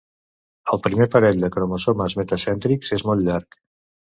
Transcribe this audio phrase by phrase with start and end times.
[0.75, 3.63] El primer parell de cromosomes metacèntrics és molt llarg.